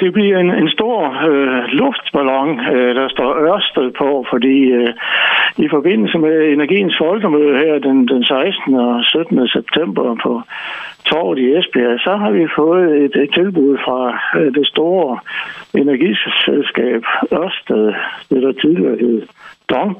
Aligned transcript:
Det 0.00 0.12
bliver 0.12 0.38
en, 0.38 0.50
en 0.50 0.68
stor 0.68 0.98
øh, 1.30 1.62
luftballon, 1.80 2.60
øh, 2.74 2.94
der 2.94 3.08
står 3.08 3.30
Ørsted 3.48 3.90
på, 3.90 4.26
fordi 4.30 4.56
øh, 4.78 4.92
i 5.64 5.68
forbindelse 5.68 6.18
med 6.18 6.52
Energiens 6.52 6.96
Folkemøde 6.98 7.58
her 7.58 7.78
den, 7.78 8.08
den 8.08 8.24
16. 8.24 8.74
og 8.74 9.04
17. 9.04 9.48
september 9.48 10.16
på 10.22 10.42
torvet 11.04 11.38
i 11.38 11.46
Esbjerg, 11.56 12.00
så 12.00 12.16
har 12.16 12.30
vi 12.30 12.46
fået 12.56 13.04
et, 13.04 13.14
et 13.22 13.30
tilbud 13.34 13.78
fra 13.84 14.00
øh, 14.38 14.54
det 14.54 14.66
store 14.66 15.18
energiselskab 15.74 17.02
Ørsted, 17.32 17.86
det 18.30 18.42
der 18.42 18.52
tidligere 18.52 18.98
hed 19.00 19.22
Dong, 19.70 19.92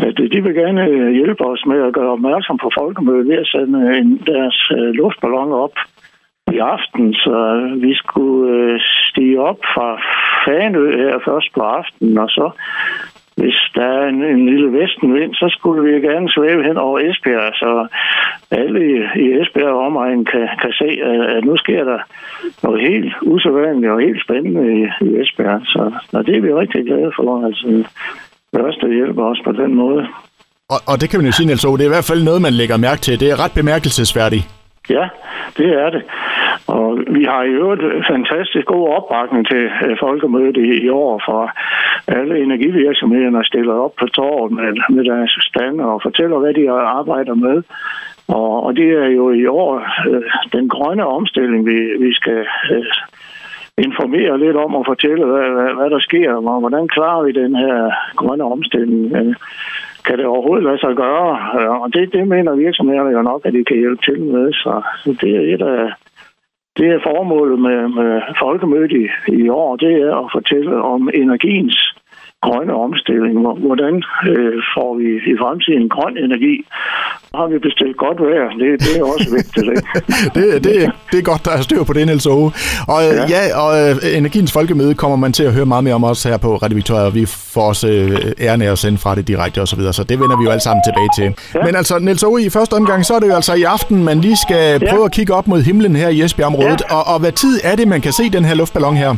øh, 0.00 0.06
at 0.06 0.16
de 0.32 0.42
vil 0.44 0.54
gerne 0.54 0.84
øh, 0.86 1.10
hjælpe 1.12 1.44
os 1.46 1.62
med 1.66 1.80
at 1.86 1.92
gøre 1.92 2.12
opmærksom 2.16 2.58
på 2.58 2.70
folkemødet 2.78 3.28
ved 3.28 3.38
at 3.38 3.46
sende 3.46 3.98
en, 3.98 4.22
deres 4.26 4.72
øh, 4.78 4.90
luftballon 5.00 5.52
op 5.52 5.76
i 6.52 6.58
aften, 6.58 7.14
så 7.14 7.36
vi 7.80 7.94
skulle 7.94 8.52
øh, 8.52 8.80
stige 8.80 9.40
op 9.40 9.60
fra 9.74 9.88
Fanø 10.44 10.96
her 10.96 11.18
først 11.24 11.54
på 11.54 11.60
aftenen, 11.60 12.18
og 12.18 12.28
så 12.28 12.50
hvis 13.40 13.58
der 13.74 13.86
er 13.98 14.06
en, 14.08 14.22
en 14.24 14.46
lille 14.46 14.72
vestenvind, 14.80 15.34
så 15.34 15.46
skulle 15.56 15.82
vi 15.86 16.06
gerne 16.08 16.30
svæve 16.30 16.64
hen 16.64 16.76
over 16.76 16.98
Esbjerg, 16.98 17.52
så 17.54 17.86
alle 18.50 18.80
i, 18.92 18.94
i 19.22 19.24
Esbjerg 19.40 19.74
og 19.74 19.86
omegn 19.86 20.24
kan, 20.24 20.48
kan 20.62 20.72
se, 20.72 20.88
at, 21.10 21.20
at 21.36 21.44
nu 21.44 21.56
sker 21.56 21.84
der 21.84 21.98
noget 22.62 22.80
helt 22.88 23.14
usædvanligt 23.22 23.92
og 23.92 24.00
helt 24.00 24.22
spændende 24.24 24.64
i, 24.78 24.80
i 25.06 25.20
Esbjerg. 25.20 25.60
Så 25.64 25.92
og 26.12 26.26
det 26.26 26.36
er 26.36 26.40
vi 26.40 26.52
rigtig 26.52 26.84
glade 26.84 27.12
for, 27.16 27.46
altså 27.46 27.84
Ørsted 28.56 28.92
hjælper 28.92 29.24
os 29.24 29.40
på 29.44 29.52
den 29.52 29.74
måde. 29.74 30.06
Og, 30.68 30.80
og 30.86 31.00
det 31.00 31.10
kan 31.10 31.18
man 31.18 31.26
jo 31.26 31.32
sige, 31.32 31.46
Niels 31.46 31.62
det 31.62 31.80
er 31.80 31.90
i 31.92 31.96
hvert 31.96 32.10
fald 32.10 32.24
noget, 32.24 32.42
man 32.42 32.52
lægger 32.52 32.76
mærke 32.76 33.00
til. 33.00 33.20
Det 33.20 33.30
er 33.30 33.44
ret 33.44 33.54
bemærkelsesværdigt. 33.54 34.44
Ja, 34.90 35.08
det 35.56 35.68
er 35.82 35.90
det. 35.90 36.02
Og 36.68 36.98
vi 37.16 37.24
har 37.24 37.42
i 37.42 37.56
øvrigt 37.62 37.82
fantastisk 38.06 38.66
god 38.66 38.88
opbakning 38.88 39.46
til 39.48 39.64
øh, 39.84 39.96
folkemødet 40.00 40.56
i, 40.56 40.84
i 40.86 40.88
år, 40.88 41.22
for 41.26 41.40
alle 42.06 42.42
energivirksomhederne 42.42 43.44
stiller 43.44 43.74
op 43.74 43.94
på 44.00 44.06
torvet 44.06 44.52
med, 44.52 44.70
med 44.94 45.04
deres 45.04 45.32
stand 45.40 45.80
og 45.80 46.02
fortæller, 46.02 46.38
hvad 46.38 46.54
de 46.54 46.70
arbejder 46.70 47.34
med. 47.34 47.62
Og, 48.28 48.62
og 48.66 48.76
det 48.76 48.88
er 49.04 49.08
jo 49.08 49.30
i 49.30 49.46
år 49.46 49.70
øh, 50.10 50.22
den 50.52 50.68
grønne 50.68 51.06
omstilling, 51.06 51.66
vi, 51.66 51.78
vi 52.04 52.14
skal 52.14 52.46
øh, 52.70 52.92
informere 53.78 54.38
lidt 54.38 54.56
om 54.56 54.74
og 54.74 54.84
fortælle, 54.86 55.24
hvad, 55.24 55.48
hvad, 55.56 55.74
hvad 55.78 55.90
der 55.90 56.00
sker, 56.00 56.32
og 56.32 56.60
hvordan 56.60 56.88
klarer 56.88 57.22
vi 57.24 57.32
den 57.32 57.56
her 57.56 57.90
grønne 58.16 58.44
omstilling. 58.44 59.16
Øh, 59.16 59.34
kan 60.06 60.18
det 60.18 60.26
overhovedet 60.26 60.64
lade 60.64 60.78
sig 60.78 60.94
gøre? 60.96 61.30
Øh, 61.60 61.70
og 61.82 61.94
det, 61.94 62.12
det 62.12 62.28
mener 62.28 62.54
virksomhederne 62.54 63.10
jo 63.10 63.22
nok, 63.22 63.40
at 63.44 63.52
de 63.52 63.64
kan 63.64 63.76
hjælpe 63.76 64.02
til 64.02 64.20
med. 64.20 64.52
Så 64.52 64.82
det 65.20 65.30
er 65.36 65.54
et 65.54 65.62
af 65.62 65.92
det 66.78 66.88
er 66.94 67.06
formålet 67.10 67.58
med, 67.58 67.88
med 67.88 68.10
folkemødet 68.38 68.92
i, 68.92 69.06
i 69.42 69.48
år, 69.48 69.76
det 69.76 69.92
er 70.02 70.14
at 70.16 70.30
fortælle 70.32 70.82
om 70.82 71.08
energiens 71.14 71.97
grønne 72.46 72.74
omstilling. 72.74 73.36
Hvordan 73.66 73.94
øh, 74.30 74.54
får 74.74 74.90
vi 74.98 75.06
i 75.32 75.34
fremtiden 75.42 75.88
grøn 75.88 76.14
energi? 76.26 76.54
Har 77.34 77.46
vi 77.52 77.58
bestilt 77.58 77.96
godt 77.96 78.18
vejr? 78.20 78.48
Det, 78.60 78.68
det 78.84 78.92
er 79.00 79.04
også 79.14 79.28
vigtigt. 79.38 79.66
Ikke? 79.72 79.82
det, 80.36 80.64
det, 80.64 80.74
det 81.10 81.18
er 81.18 81.22
godt, 81.22 81.44
der 81.44 81.50
er 81.50 81.60
styr 81.60 81.82
på 81.84 81.92
det, 81.92 82.06
Niels 82.06 82.26
Ove. 82.26 82.52
Og 82.92 82.98
ja, 83.02 83.24
ja 83.34 83.42
og 83.62 83.70
øh, 83.80 84.16
Energiens 84.20 84.52
Folkemøde 84.52 84.94
kommer 84.94 85.16
man 85.16 85.32
til 85.32 85.44
at 85.48 85.52
høre 85.52 85.66
meget 85.66 85.84
mere 85.84 85.94
om 85.94 86.04
os 86.04 86.22
her 86.22 86.36
på 86.36 86.56
Radio 86.56 86.74
Victoria, 86.74 87.04
og 87.04 87.14
vi 87.14 87.24
får 87.54 87.62
også 87.72 87.88
øh, 87.88 88.46
æren 88.46 88.62
af 88.62 88.70
at 88.72 88.78
sende 88.78 88.98
fra 88.98 89.14
det 89.14 89.28
direkte 89.28 89.58
osv., 89.58 89.66
så, 89.66 89.76
videre, 89.76 89.92
så 89.92 90.04
det 90.04 90.20
vender 90.20 90.36
vi 90.38 90.44
jo 90.44 90.50
alle 90.50 90.60
sammen 90.68 90.82
tilbage 90.88 91.10
til. 91.18 91.44
Ja. 91.54 91.64
Men 91.66 91.74
altså, 91.76 91.98
Niels 91.98 92.22
Ove, 92.22 92.42
i 92.42 92.50
første 92.50 92.74
omgang, 92.74 93.04
så 93.06 93.14
er 93.14 93.20
det 93.20 93.28
jo 93.28 93.34
altså 93.34 93.54
i 93.54 93.62
aften, 93.62 94.04
man 94.04 94.20
lige 94.20 94.36
skal 94.36 94.80
ja. 94.82 94.90
prøve 94.90 95.04
at 95.04 95.12
kigge 95.12 95.34
op 95.34 95.46
mod 95.48 95.62
himlen 95.62 95.96
her 95.96 96.08
i 96.08 96.22
Esbjerg-området. 96.22 96.82
Ja. 96.90 96.94
Og, 96.96 97.14
og 97.14 97.20
hvad 97.20 97.32
tid 97.32 97.60
er 97.64 97.76
det, 97.76 97.88
man 97.88 98.00
kan 98.00 98.12
se 98.12 98.30
den 98.30 98.44
her 98.44 98.54
luftballon 98.54 98.96
her? 98.96 99.16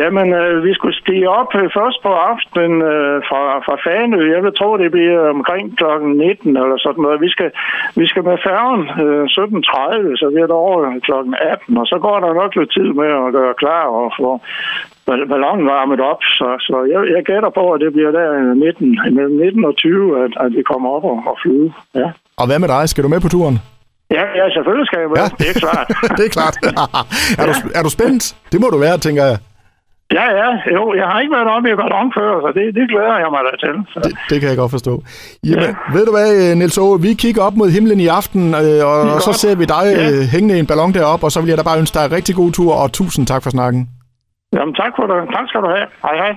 Jamen, 0.00 0.26
øh, 0.40 0.64
vi 0.66 0.72
skulle 0.74 0.96
stige 1.02 1.28
op 1.40 1.50
øh, 1.60 1.68
først 1.78 1.98
på 2.06 2.12
aftenen 2.30 2.74
øh, 2.92 3.16
fra, 3.28 3.42
fra 3.66 3.76
Fanø. 3.84 4.20
Jeg 4.34 4.40
vil 4.44 4.58
tro, 4.58 4.68
det 4.82 4.90
bliver 4.96 5.20
omkring 5.36 5.64
kl. 5.78 5.84
19 6.02 6.56
eller 6.62 6.78
sådan 6.84 7.02
noget. 7.04 7.24
Vi 7.26 7.30
skal, 7.34 7.50
vi 8.00 8.06
skal 8.10 8.22
med 8.30 8.38
færgen 8.48 8.82
øh, 9.02 9.24
17.30, 9.36 10.20
så 10.20 10.26
vi 10.34 10.38
er 10.40 10.52
over 10.66 10.78
kl. 11.06 11.12
18, 11.52 11.78
og 11.82 11.86
så 11.90 11.96
går 12.06 12.16
der 12.24 12.38
nok 12.40 12.52
lidt 12.56 12.72
tid 12.76 12.88
med 13.00 13.10
at 13.26 13.32
gøre 13.38 13.54
klar 13.62 13.84
og 14.00 14.06
få 14.18 14.28
ballonen 15.32 15.66
varmet 15.74 16.00
op. 16.12 16.22
Så, 16.38 16.48
så 16.66 16.76
jeg, 16.92 17.00
jeg 17.16 17.22
gætter 17.30 17.50
på, 17.58 17.64
at 17.74 17.80
det 17.80 17.90
bliver 17.96 18.12
der 18.18 18.26
19, 18.54 19.00
mellem 19.16 19.36
19 19.36 19.64
og 19.64 19.76
20, 19.76 20.24
at, 20.24 20.32
at 20.44 20.50
vi 20.56 20.62
kommer 20.70 20.88
op 20.96 21.04
og, 21.12 21.18
og 21.30 21.36
flyve. 21.42 21.72
Ja. 22.00 22.08
Og 22.40 22.46
hvad 22.48 22.58
med 22.58 22.68
dig? 22.74 22.82
Skal 22.88 23.04
du 23.04 23.08
med 23.08 23.20
på 23.20 23.28
turen? 23.28 23.56
Ja, 24.10 24.24
ja 24.38 24.44
selvfølgelig 24.54 24.86
skal 24.86 24.98
jeg 25.04 25.08
med. 25.12 25.18
Ja. 25.22 25.28
Det 25.40 25.48
er 25.52 25.56
klart. 25.64 25.86
det 26.18 26.24
er 26.28 26.32
klart. 26.38 26.56
er, 27.40 27.44
du, 27.50 27.54
er 27.78 27.82
du 27.86 27.90
spændt? 27.96 28.24
Det 28.52 28.58
må 28.62 28.66
du 28.74 28.78
være, 28.86 28.98
tænker 29.06 29.24
jeg. 29.30 29.38
Ja, 30.16 30.26
ja. 30.40 30.48
Jo, 30.76 30.82
jeg 31.00 31.06
har 31.10 31.20
ikke 31.20 31.34
været 31.36 31.48
oppe 31.54 31.70
i 31.70 31.74
ballon 31.80 32.12
før, 32.18 32.30
så 32.44 32.48
det, 32.58 32.64
det 32.78 32.84
glæder 32.92 33.18
jeg 33.24 33.30
mig 33.34 33.42
da 33.48 33.52
til. 33.64 33.74
Så. 33.92 33.98
Det, 34.04 34.12
det 34.30 34.40
kan 34.40 34.48
jeg 34.48 34.58
godt 34.62 34.70
forstå. 34.70 34.94
Jamen, 35.48 35.62
ja. 35.62 35.92
ved 35.94 36.04
du 36.06 36.12
hvad, 36.16 36.54
Niels 36.56 36.78
Ove, 36.78 37.00
vi 37.06 37.12
kigger 37.24 37.42
op 37.42 37.56
mod 37.60 37.68
himlen 37.76 38.00
i 38.00 38.08
aften, 38.20 38.42
øh, 38.62 38.80
og, 38.90 38.98
og 39.14 39.20
så 39.26 39.32
ser 39.42 39.54
vi 39.60 39.64
dig 39.76 39.86
ja. 39.96 40.04
Øh, 40.08 40.22
hængende 40.34 40.56
i 40.56 40.60
en 40.64 40.66
ballon 40.70 40.92
deroppe, 40.98 41.24
og 41.26 41.32
så 41.32 41.38
vil 41.40 41.48
jeg 41.52 41.58
da 41.58 41.64
bare 41.70 41.78
ønske 41.82 41.94
dig 41.98 42.04
en 42.04 42.12
rigtig 42.18 42.34
god 42.40 42.50
tur, 42.58 42.72
og 42.82 42.92
tusind 42.92 43.24
tak 43.32 43.42
for 43.42 43.50
snakken. 43.56 43.80
Jamen, 44.56 44.74
tak 44.82 44.92
for 44.96 45.04
det. 45.10 45.18
Tak 45.36 45.46
skal 45.48 45.60
du 45.64 45.68
have. 45.76 45.86
Hej, 46.06 46.16
hej. 46.22 46.32